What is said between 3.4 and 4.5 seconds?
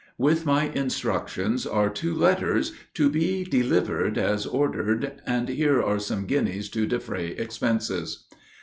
delivered as